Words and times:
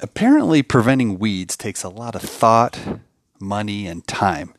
Apparently, 0.00 0.62
preventing 0.62 1.18
weeds 1.20 1.56
takes 1.56 1.84
a 1.84 1.88
lot 1.88 2.16
of 2.16 2.22
thought, 2.22 2.78
money, 3.38 3.86
and 3.86 4.06
time. 4.06 4.52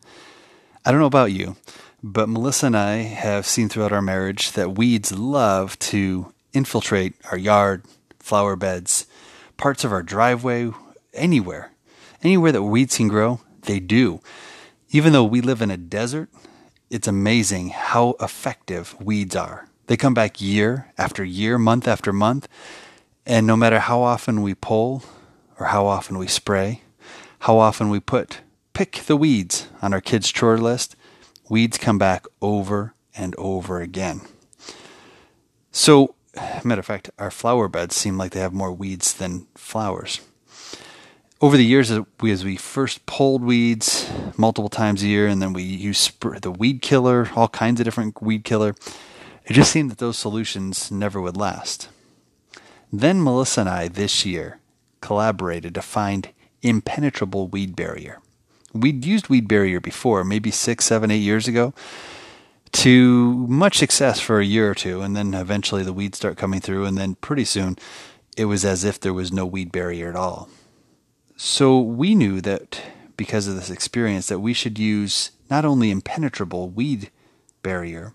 I 0.85 0.91
don't 0.91 1.01
know 1.01 1.05
about 1.07 1.33
you, 1.33 1.57
but 2.01 2.29
Melissa 2.29 2.67
and 2.67 2.77
I 2.77 2.95
have 2.97 3.45
seen 3.45 3.67
throughout 3.67 3.91
our 3.91 4.01
marriage 4.01 4.53
that 4.53 4.77
weeds 4.77 5.11
love 5.11 5.77
to 5.79 6.31
infiltrate 6.53 7.15
our 7.31 7.37
yard, 7.37 7.83
flower 8.17 8.55
beds, 8.55 9.07
parts 9.57 9.83
of 9.83 9.91
our 9.91 10.03
driveway, 10.03 10.71
anywhere. 11.13 11.71
Anywhere 12.23 12.53
that 12.53 12.63
weeds 12.63 12.95
can 12.95 13.09
grow, 13.09 13.41
they 13.63 13.81
do. 13.81 14.21
Even 14.91 15.11
though 15.11 15.25
we 15.25 15.41
live 15.41 15.61
in 15.61 15.69
a 15.69 15.77
desert, 15.77 16.29
it's 16.89 17.09
amazing 17.09 17.69
how 17.69 18.15
effective 18.21 18.95
weeds 19.01 19.35
are. 19.35 19.67
They 19.87 19.97
come 19.97 20.13
back 20.13 20.39
year 20.39 20.93
after 20.97 21.25
year, 21.25 21.57
month 21.57 21.89
after 21.89 22.13
month, 22.13 22.47
and 23.25 23.45
no 23.45 23.57
matter 23.57 23.79
how 23.79 24.01
often 24.01 24.41
we 24.41 24.53
pull 24.53 25.03
or 25.59 25.67
how 25.67 25.85
often 25.85 26.17
we 26.17 26.27
spray, 26.27 26.81
how 27.39 27.57
often 27.57 27.89
we 27.89 27.99
put 27.99 28.41
pick 28.75 28.95
the 29.07 29.17
weeds 29.17 29.67
on 29.81 29.93
our 29.93 30.01
kids' 30.01 30.31
chore 30.31 30.57
list, 30.57 30.95
weeds 31.49 31.77
come 31.77 31.97
back 31.97 32.25
over 32.41 32.93
and 33.15 33.33
over 33.37 33.79
again. 33.79 34.21
So, 35.71 36.13
matter 36.63 36.79
of 36.79 36.85
fact, 36.85 37.09
our 37.17 37.31
flower 37.31 37.67
beds 37.67 37.95
seem 37.95 38.17
like 38.17 38.33
they 38.33 38.41
have 38.41 38.53
more 38.53 38.73
weeds 38.73 39.13
than 39.13 39.47
flowers. 39.55 40.21
Over 41.41 41.57
the 41.57 41.65
years, 41.65 41.89
as 41.89 42.01
we, 42.19 42.31
as 42.31 42.43
we 42.43 42.57
first 42.57 43.05
pulled 43.05 43.43
weeds 43.43 44.09
multiple 44.37 44.69
times 44.69 45.03
a 45.03 45.07
year, 45.07 45.27
and 45.27 45.41
then 45.41 45.53
we 45.53 45.63
used 45.63 46.19
the 46.41 46.51
weed 46.51 46.81
killer, 46.81 47.29
all 47.35 47.47
kinds 47.47 47.79
of 47.79 47.85
different 47.85 48.21
weed 48.21 48.43
killer, 48.43 48.75
it 49.45 49.53
just 49.53 49.71
seemed 49.71 49.91
that 49.91 49.99
those 49.99 50.17
solutions 50.17 50.91
never 50.91 51.21
would 51.21 51.37
last. 51.37 51.89
Then 52.91 53.23
Melissa 53.23 53.61
and 53.61 53.69
I 53.69 53.87
this 53.87 54.25
year 54.25 54.59
collaborated 55.01 55.73
to 55.75 55.81
find 55.81 56.29
impenetrable 56.61 57.47
weed 57.47 57.75
barrier. 57.75 58.19
We'd 58.73 59.05
used 59.05 59.29
weed 59.29 59.47
barrier 59.47 59.79
before, 59.79 60.23
maybe 60.23 60.51
six, 60.51 60.85
seven, 60.85 61.11
eight 61.11 61.17
years 61.17 61.47
ago, 61.47 61.73
to 62.73 63.47
much 63.47 63.77
success 63.77 64.19
for 64.19 64.39
a 64.39 64.45
year 64.45 64.69
or 64.69 64.75
two, 64.75 65.01
and 65.01 65.15
then 65.15 65.33
eventually 65.33 65.83
the 65.83 65.93
weeds 65.93 66.17
start 66.17 66.37
coming 66.37 66.59
through, 66.59 66.85
and 66.85 66.97
then 66.97 67.15
pretty 67.15 67.45
soon 67.45 67.77
it 68.35 68.45
was 68.45 68.65
as 68.65 68.83
if 68.83 68.99
there 68.99 69.13
was 69.13 69.31
no 69.31 69.45
weed 69.45 69.71
barrier 69.71 70.09
at 70.09 70.15
all. 70.15 70.49
So 71.37 71.79
we 71.79 72.15
knew 72.15 72.41
that 72.41 72.81
because 73.15 73.47
of 73.47 73.55
this 73.55 73.69
experience 73.69 74.27
that 74.27 74.39
we 74.39 74.53
should 74.53 74.77
use 74.77 75.31
not 75.49 75.63
only 75.63 75.89
impenetrable 75.89 76.69
weed 76.69 77.11
barrier, 77.61 78.13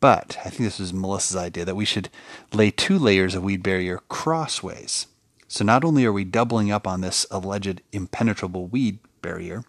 but 0.00 0.36
I 0.44 0.50
think 0.50 0.64
this 0.64 0.78
was 0.78 0.92
Melissa's 0.92 1.36
idea 1.36 1.64
that 1.64 1.74
we 1.74 1.84
should 1.84 2.08
lay 2.52 2.70
two 2.70 2.98
layers 2.98 3.34
of 3.34 3.42
weed 3.42 3.62
barrier 3.62 4.00
crossways. 4.08 5.06
So 5.48 5.64
not 5.64 5.82
only 5.82 6.04
are 6.04 6.12
we 6.12 6.24
doubling 6.24 6.70
up 6.70 6.86
on 6.86 7.00
this 7.00 7.26
alleged 7.30 7.80
impenetrable 7.92 8.66
weed 8.66 8.98
barrier, 9.22 9.64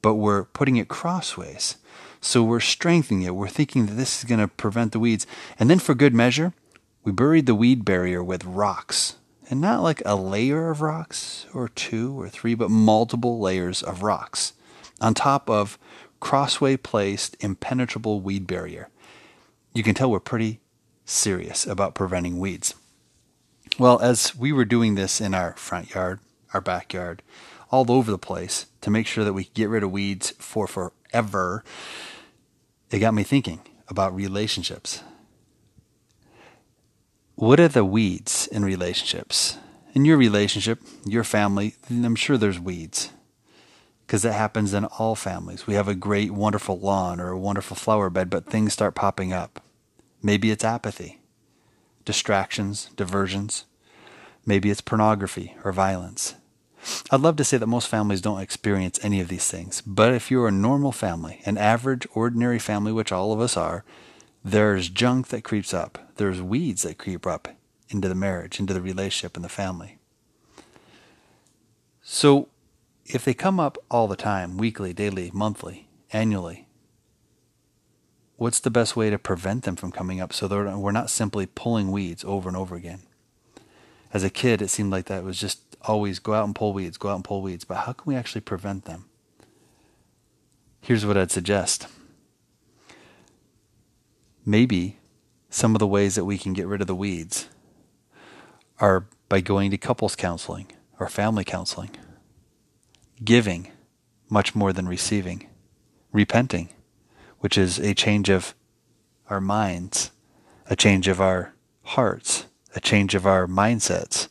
but 0.00 0.14
we're 0.14 0.44
putting 0.44 0.76
it 0.76 0.88
crossways. 0.88 1.76
So 2.20 2.42
we're 2.42 2.60
strengthening 2.60 3.22
it. 3.22 3.34
We're 3.34 3.48
thinking 3.48 3.86
that 3.86 3.94
this 3.94 4.18
is 4.18 4.24
going 4.24 4.40
to 4.40 4.48
prevent 4.48 4.92
the 4.92 4.98
weeds. 4.98 5.26
And 5.58 5.68
then 5.68 5.78
for 5.78 5.94
good 5.94 6.14
measure, 6.14 6.54
we 7.04 7.12
buried 7.12 7.46
the 7.46 7.54
weed 7.54 7.84
barrier 7.84 8.22
with 8.22 8.44
rocks. 8.44 9.16
And 9.50 9.60
not 9.60 9.82
like 9.82 10.02
a 10.06 10.16
layer 10.16 10.70
of 10.70 10.80
rocks 10.80 11.46
or 11.52 11.68
two 11.68 12.18
or 12.18 12.28
three, 12.28 12.54
but 12.54 12.70
multiple 12.70 13.38
layers 13.38 13.82
of 13.82 14.02
rocks 14.02 14.54
on 15.00 15.12
top 15.12 15.50
of 15.50 15.78
crossway 16.20 16.76
placed 16.76 17.36
impenetrable 17.40 18.20
weed 18.20 18.46
barrier. 18.46 18.88
You 19.74 19.82
can 19.82 19.94
tell 19.94 20.10
we're 20.10 20.20
pretty 20.20 20.60
serious 21.04 21.66
about 21.66 21.94
preventing 21.94 22.38
weeds. 22.38 22.74
Well, 23.78 24.00
as 24.00 24.36
we 24.36 24.52
were 24.52 24.66
doing 24.66 24.96
this 24.96 25.20
in 25.20 25.32
our 25.32 25.54
front 25.54 25.94
yard, 25.94 26.20
our 26.52 26.60
backyard, 26.60 27.22
all 27.70 27.90
over 27.90 28.10
the 28.10 28.18
place 28.18 28.66
to 28.82 28.90
make 28.90 29.06
sure 29.06 29.24
that 29.24 29.32
we 29.32 29.44
could 29.44 29.54
get 29.54 29.70
rid 29.70 29.82
of 29.82 29.90
weeds 29.90 30.32
for 30.38 30.66
forever, 30.66 31.64
it 32.90 32.98
got 32.98 33.14
me 33.14 33.22
thinking 33.22 33.60
about 33.88 34.14
relationships. 34.14 35.02
What 37.34 37.58
are 37.58 37.68
the 37.68 37.84
weeds 37.84 38.46
in 38.46 38.62
relationships? 38.62 39.56
In 39.94 40.04
your 40.04 40.18
relationship, 40.18 40.80
your 41.06 41.24
family, 41.24 41.74
I'm 41.88 42.14
sure 42.14 42.36
there's 42.36 42.60
weeds 42.60 43.10
because 44.06 44.22
that 44.22 44.34
happens 44.34 44.74
in 44.74 44.84
all 44.84 45.14
families. 45.14 45.66
We 45.66 45.74
have 45.74 45.88
a 45.88 45.94
great, 45.94 46.30
wonderful 46.30 46.78
lawn 46.78 47.20
or 47.20 47.30
a 47.30 47.38
wonderful 47.38 47.76
flower 47.76 48.10
bed, 48.10 48.28
but 48.28 48.44
things 48.44 48.74
start 48.74 48.94
popping 48.94 49.32
up. 49.32 49.62
Maybe 50.22 50.50
it's 50.50 50.64
apathy, 50.64 51.21
distractions, 52.04 52.90
diversions. 52.96 53.64
Maybe 54.44 54.70
it's 54.70 54.80
pornography 54.80 55.54
or 55.64 55.72
violence. 55.72 56.34
I'd 57.10 57.20
love 57.20 57.36
to 57.36 57.44
say 57.44 57.58
that 57.58 57.66
most 57.66 57.88
families 57.88 58.20
don't 58.20 58.40
experience 58.40 58.98
any 59.02 59.20
of 59.20 59.28
these 59.28 59.48
things, 59.48 59.82
but 59.86 60.12
if 60.12 60.30
you're 60.30 60.48
a 60.48 60.52
normal 60.52 60.90
family, 60.90 61.40
an 61.44 61.56
average, 61.56 62.06
ordinary 62.12 62.58
family, 62.58 62.92
which 62.92 63.12
all 63.12 63.32
of 63.32 63.40
us 63.40 63.56
are, 63.56 63.84
there's 64.44 64.88
junk 64.88 65.28
that 65.28 65.44
creeps 65.44 65.72
up. 65.72 66.12
There's 66.16 66.42
weeds 66.42 66.82
that 66.82 66.98
creep 66.98 67.26
up 67.26 67.48
into 67.88 68.08
the 68.08 68.14
marriage, 68.14 68.58
into 68.58 68.74
the 68.74 68.82
relationship, 68.82 69.36
and 69.36 69.44
the 69.44 69.48
family. 69.48 69.98
So, 72.02 72.48
if 73.06 73.24
they 73.24 73.34
come 73.34 73.60
up 73.60 73.78
all 73.90 74.08
the 74.08 74.16
time, 74.16 74.56
weekly, 74.56 74.92
daily, 74.92 75.30
monthly, 75.32 75.88
annually, 76.12 76.66
what's 78.42 78.58
the 78.58 78.70
best 78.70 78.96
way 78.96 79.08
to 79.08 79.18
prevent 79.18 79.62
them 79.62 79.76
from 79.76 79.92
coming 79.92 80.20
up 80.20 80.32
so 80.32 80.48
that 80.48 80.76
we're 80.76 80.90
not 80.90 81.08
simply 81.08 81.46
pulling 81.46 81.92
weeds 81.92 82.24
over 82.24 82.48
and 82.48 82.56
over 82.56 82.74
again? 82.74 83.02
As 84.12 84.24
a 84.24 84.30
kid, 84.30 84.60
it 84.60 84.68
seemed 84.68 84.90
like 84.90 85.06
that 85.06 85.22
was 85.22 85.38
just 85.38 85.60
always 85.82 86.18
go 86.18 86.34
out 86.34 86.44
and 86.44 86.54
pull 86.54 86.72
weeds, 86.72 86.98
go 86.98 87.10
out 87.10 87.14
and 87.14 87.24
pull 87.24 87.40
weeds. 87.40 87.64
But 87.64 87.78
how 87.78 87.92
can 87.92 88.02
we 88.04 88.16
actually 88.16 88.40
prevent 88.40 88.84
them? 88.84 89.04
Here's 90.80 91.06
what 91.06 91.16
I'd 91.16 91.30
suggest. 91.30 91.86
Maybe 94.44 94.98
some 95.48 95.76
of 95.76 95.78
the 95.78 95.86
ways 95.86 96.16
that 96.16 96.24
we 96.24 96.36
can 96.36 96.52
get 96.52 96.66
rid 96.66 96.80
of 96.80 96.88
the 96.88 96.96
weeds 96.96 97.48
are 98.80 99.06
by 99.28 99.40
going 99.40 99.70
to 99.70 99.78
couples 99.78 100.16
counseling 100.16 100.66
or 100.98 101.08
family 101.08 101.44
counseling, 101.44 101.90
giving 103.22 103.70
much 104.28 104.56
more 104.56 104.72
than 104.72 104.88
receiving, 104.88 105.48
repenting, 106.10 106.70
which 107.42 107.58
is 107.58 107.80
a 107.80 107.92
change 107.92 108.28
of 108.28 108.54
our 109.28 109.40
minds, 109.40 110.12
a 110.70 110.76
change 110.76 111.08
of 111.08 111.20
our 111.20 111.52
hearts, 111.82 112.46
a 112.76 112.80
change 112.80 113.16
of 113.16 113.26
our 113.26 113.48
mindsets, 113.48 114.28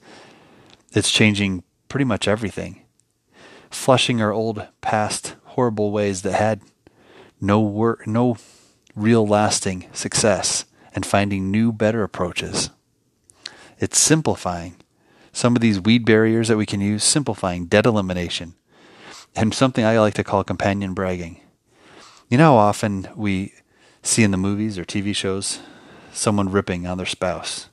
it's 0.94 1.12
changing 1.12 1.64
pretty 1.90 2.06
much 2.06 2.26
everything. 2.26 2.84
Flushing 3.70 4.22
our 4.22 4.32
old 4.32 4.66
past 4.80 5.36
horrible 5.44 5.92
ways 5.92 6.22
that 6.22 6.32
had 6.32 6.62
no 7.42 7.60
work, 7.60 8.08
no 8.08 8.38
real 8.96 9.28
lasting 9.28 9.88
success 9.92 10.64
and 10.96 11.06
finding 11.06 11.52
new 11.52 11.74
better 11.74 12.04
approaches. 12.04 12.70
It's 13.78 14.00
simplifying 14.00 14.76
some 15.34 15.58
of 15.58 15.62
these 15.62 15.82
weed 15.82 16.06
barriers 16.06 16.48
that 16.48 16.58
we 16.58 16.66
can 16.66 16.80
use, 16.80 17.04
simplifying 17.04 17.66
debt 17.66 17.86
elimination, 17.86 18.54
and 19.36 19.54
something 19.54 19.84
I 19.84 20.00
like 20.00 20.14
to 20.14 20.24
call 20.24 20.46
companion 20.46 20.94
bragging. 20.94 21.41
You 22.32 22.40
know 22.40 22.54
how 22.54 22.60
often 22.60 23.10
we 23.16 23.54
see 24.02 24.24
in 24.24 24.32
the 24.32 24.38
movies 24.38 24.80
or 24.80 24.86
TV 24.86 25.16
shows 25.16 25.60
someone 26.12 26.50
ripping 26.50 26.88
on 26.88 26.98
their 26.98 27.06
spouse 27.06 27.68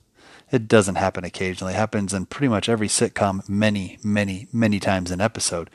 it 0.51 0.69
doesn't 0.69 0.95
happen 0.95 1.25
occasionally. 1.25 1.75
It 1.75 1.77
happens 1.77 2.15
in 2.15 2.27
pretty 2.27 2.49
much 2.49 2.69
every 2.69 2.89
sitcom 2.89 3.47
many, 3.49 3.99
many, 4.03 4.49
many 4.53 4.81
times 4.81 5.11
an 5.11 5.21
episode. 5.21 5.71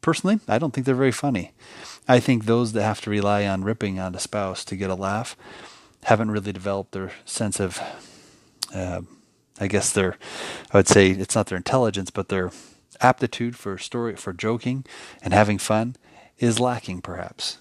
Personally, 0.00 0.40
I 0.48 0.58
don't 0.58 0.72
think 0.72 0.86
they're 0.86 0.94
very 0.94 1.12
funny. 1.12 1.52
I 2.08 2.20
think 2.20 2.44
those 2.44 2.72
that 2.72 2.82
have 2.82 3.00
to 3.02 3.10
rely 3.10 3.46
on 3.46 3.64
ripping 3.64 3.98
on 3.98 4.14
a 4.14 4.20
spouse 4.20 4.64
to 4.66 4.76
get 4.76 4.90
a 4.90 4.94
laugh 4.94 5.36
haven't 6.04 6.30
really 6.30 6.52
developed 6.52 6.92
their 6.92 7.12
sense 7.24 7.58
of, 7.58 7.80
uh, 8.74 9.02
I 9.60 9.66
guess 9.66 9.92
their, 9.92 10.16
I 10.72 10.78
would 10.78 10.88
say 10.88 11.10
it's 11.10 11.34
not 11.34 11.46
their 11.46 11.58
intelligence, 11.58 12.10
but 12.10 12.28
their 12.28 12.52
aptitude 13.00 13.56
for 13.56 13.78
story, 13.78 14.16
for 14.16 14.32
joking 14.32 14.84
and 15.22 15.34
having 15.34 15.58
fun 15.58 15.96
is 16.38 16.60
lacking 16.60 17.00
perhaps. 17.00 17.58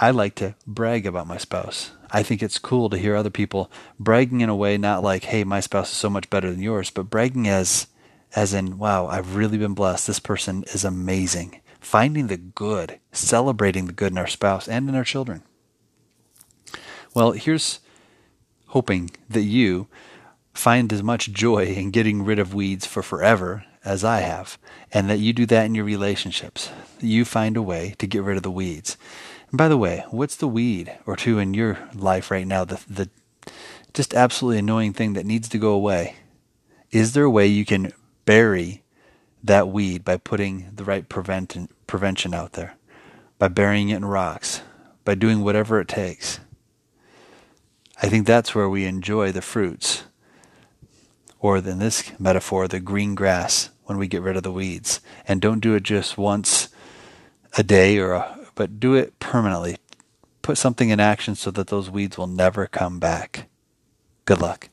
I 0.00 0.10
like 0.10 0.34
to 0.36 0.54
brag 0.66 1.06
about 1.06 1.26
my 1.26 1.36
spouse. 1.36 1.92
I 2.10 2.22
think 2.22 2.42
it's 2.42 2.58
cool 2.58 2.90
to 2.90 2.98
hear 2.98 3.14
other 3.14 3.30
people 3.30 3.70
bragging 3.98 4.40
in 4.40 4.48
a 4.48 4.56
way 4.56 4.76
not 4.76 5.02
like, 5.02 5.24
"Hey, 5.24 5.44
my 5.44 5.60
spouse 5.60 5.90
is 5.92 5.96
so 5.96 6.10
much 6.10 6.30
better 6.30 6.50
than 6.50 6.60
yours," 6.60 6.90
but 6.90 7.10
bragging 7.10 7.48
as 7.48 7.86
as 8.34 8.54
in, 8.54 8.78
"Wow, 8.78 9.06
I've 9.06 9.36
really 9.36 9.58
been 9.58 9.74
blessed. 9.74 10.06
This 10.06 10.18
person 10.18 10.64
is 10.72 10.84
amazing." 10.84 11.60
Finding 11.80 12.28
the 12.28 12.36
good, 12.36 13.00
celebrating 13.10 13.86
the 13.86 13.92
good 13.92 14.12
in 14.12 14.18
our 14.18 14.26
spouse 14.26 14.68
and 14.68 14.88
in 14.88 14.94
our 14.94 15.04
children. 15.04 15.42
Well, 17.12 17.32
here's 17.32 17.80
hoping 18.68 19.10
that 19.28 19.42
you 19.42 19.88
find 20.54 20.92
as 20.92 21.02
much 21.02 21.32
joy 21.32 21.66
in 21.66 21.90
getting 21.90 22.24
rid 22.24 22.38
of 22.38 22.54
weeds 22.54 22.86
for 22.86 23.02
forever 23.02 23.64
as 23.84 24.04
I 24.04 24.20
have, 24.20 24.58
and 24.92 25.10
that 25.10 25.18
you 25.18 25.32
do 25.32 25.46
that 25.46 25.66
in 25.66 25.74
your 25.74 25.84
relationships. 25.84 26.70
You 27.00 27.24
find 27.24 27.56
a 27.56 27.62
way 27.62 27.94
to 27.98 28.06
get 28.06 28.22
rid 28.22 28.36
of 28.36 28.42
the 28.42 28.50
weeds. 28.50 28.96
And 29.50 29.58
by 29.58 29.68
the 29.68 29.76
way, 29.76 30.04
what's 30.10 30.36
the 30.36 30.48
weed 30.48 30.92
or 31.06 31.16
two 31.16 31.38
in 31.38 31.54
your 31.54 31.78
life 31.94 32.30
right 32.30 32.46
now? 32.46 32.64
The 32.64 32.80
the 32.88 33.10
just 33.92 34.14
absolutely 34.14 34.58
annoying 34.58 34.92
thing 34.92 35.12
that 35.14 35.26
needs 35.26 35.48
to 35.50 35.58
go 35.58 35.72
away. 35.72 36.16
Is 36.90 37.12
there 37.12 37.24
a 37.24 37.30
way 37.30 37.46
you 37.46 37.64
can 37.64 37.92
bury 38.24 38.82
that 39.42 39.68
weed 39.68 40.04
by 40.04 40.16
putting 40.16 40.70
the 40.74 40.84
right 40.84 41.08
prevent- 41.08 41.70
prevention 41.86 42.32
out 42.34 42.52
there? 42.52 42.74
By 43.38 43.48
burying 43.48 43.90
it 43.90 43.96
in 43.96 44.04
rocks? 44.04 44.62
By 45.04 45.14
doing 45.14 45.42
whatever 45.42 45.80
it 45.80 45.88
takes? 45.88 46.40
I 48.00 48.08
think 48.08 48.26
that's 48.26 48.54
where 48.54 48.68
we 48.68 48.84
enjoy 48.84 49.32
the 49.32 49.42
fruits. 49.42 50.04
Or 51.42 51.58
in 51.58 51.80
this 51.80 52.12
metaphor, 52.20 52.68
the 52.68 52.80
green 52.80 53.16
grass 53.16 53.70
when 53.84 53.98
we 53.98 54.06
get 54.06 54.22
rid 54.22 54.36
of 54.36 54.44
the 54.44 54.52
weeds. 54.52 55.00
And 55.26 55.40
don't 55.40 55.60
do 55.60 55.74
it 55.74 55.82
just 55.82 56.16
once 56.16 56.68
a 57.58 57.64
day 57.64 57.98
or 57.98 58.12
a, 58.12 58.38
but 58.54 58.78
do 58.78 58.94
it 58.94 59.18
permanently. 59.18 59.76
Put 60.40 60.56
something 60.56 60.88
in 60.88 61.00
action 61.00 61.34
so 61.34 61.50
that 61.50 61.66
those 61.66 61.90
weeds 61.90 62.16
will 62.16 62.28
never 62.28 62.66
come 62.68 63.00
back. 63.00 63.48
Good 64.24 64.40
luck. 64.40 64.70